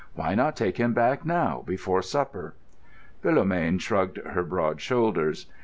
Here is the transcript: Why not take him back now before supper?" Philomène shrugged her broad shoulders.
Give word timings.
Why 0.15 0.33
not 0.33 0.55
take 0.55 0.77
him 0.77 0.95
back 0.95 1.25
now 1.27 1.63
before 1.63 2.01
supper?" 2.01 2.55
Philomène 3.23 3.79
shrugged 3.79 4.17
her 4.29 4.41
broad 4.43 4.81
shoulders. 4.81 5.45